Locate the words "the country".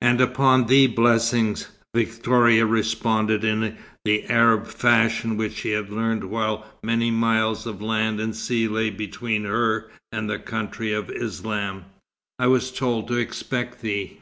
10.30-10.94